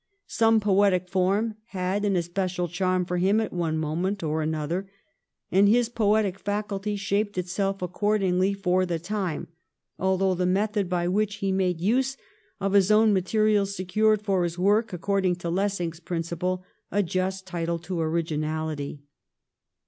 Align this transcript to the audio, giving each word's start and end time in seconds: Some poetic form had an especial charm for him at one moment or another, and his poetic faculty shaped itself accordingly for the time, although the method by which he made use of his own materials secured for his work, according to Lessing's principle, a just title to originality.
Some 0.25 0.59
poetic 0.59 1.07
form 1.07 1.57
had 1.65 2.03
an 2.05 2.15
especial 2.15 2.67
charm 2.67 3.05
for 3.05 3.17
him 3.19 3.39
at 3.39 3.53
one 3.53 3.77
moment 3.77 4.23
or 4.23 4.41
another, 4.41 4.89
and 5.51 5.69
his 5.69 5.89
poetic 5.89 6.39
faculty 6.39 6.95
shaped 6.95 7.37
itself 7.37 7.83
accordingly 7.83 8.51
for 8.55 8.83
the 8.83 8.97
time, 8.97 9.47
although 9.99 10.33
the 10.33 10.47
method 10.47 10.89
by 10.89 11.07
which 11.07 11.35
he 11.35 11.51
made 11.51 11.79
use 11.81 12.17
of 12.59 12.73
his 12.73 12.89
own 12.89 13.13
materials 13.13 13.75
secured 13.75 14.23
for 14.23 14.43
his 14.43 14.57
work, 14.57 14.91
according 14.91 15.35
to 15.35 15.51
Lessing's 15.51 15.99
principle, 15.99 16.63
a 16.89 17.03
just 17.03 17.45
title 17.45 17.77
to 17.77 18.01
originality. 18.01 19.03